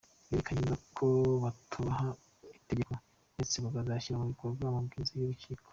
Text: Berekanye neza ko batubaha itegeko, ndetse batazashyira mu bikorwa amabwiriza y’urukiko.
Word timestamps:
Berekanye 0.27 0.59
neza 0.61 0.77
ko 0.97 1.07
batubaha 1.43 2.07
itegeko, 2.59 2.93
ndetse 3.35 3.55
batazashyira 3.63 4.19
mu 4.19 4.25
bikorwa 4.31 4.63
amabwiriza 4.65 5.13
y’urukiko. 5.15 5.67